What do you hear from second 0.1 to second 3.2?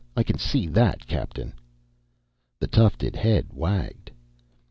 I can see that, captain." The tufted